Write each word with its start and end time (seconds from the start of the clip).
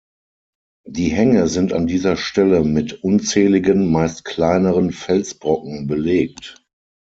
Die 0.87 1.09
Hänge 1.11 1.47
sind 1.47 1.73
an 1.73 1.85
dieser 1.85 2.17
Stelle 2.17 2.63
mit 2.63 3.03
unzähligen 3.03 3.91
meist 3.91 4.25
kleineren 4.25 4.91
Felsbrocken 4.93 5.85
belegt. 5.85 6.65